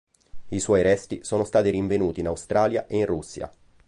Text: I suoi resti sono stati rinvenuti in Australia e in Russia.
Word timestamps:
I 0.47 0.59
suoi 0.59 0.81
resti 0.81 1.23
sono 1.23 1.43
stati 1.43 1.69
rinvenuti 1.69 2.21
in 2.21 2.25
Australia 2.25 2.87
e 2.87 2.97
in 2.97 3.05
Russia. 3.05 3.53